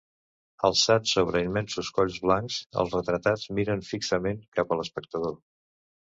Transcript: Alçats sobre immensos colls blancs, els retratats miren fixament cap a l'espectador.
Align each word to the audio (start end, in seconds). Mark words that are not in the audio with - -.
Alçats 0.67 1.11
sobre 1.17 1.41
immensos 1.47 1.91
colls 1.97 2.15
blancs, 2.23 2.57
els 2.83 2.95
retratats 2.97 3.43
miren 3.59 3.83
fixament 3.89 4.41
cap 4.59 4.73
a 4.73 4.79
l'espectador. 4.81 5.37